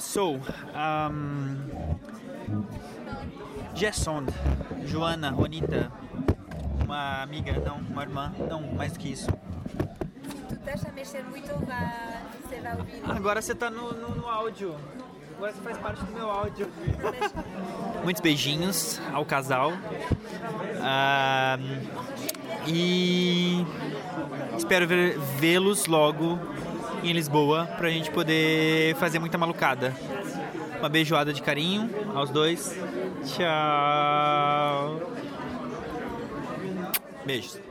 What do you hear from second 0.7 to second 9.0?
um, Gerson, Joana, Ronita, uma amiga, não, uma irmã, não, mais do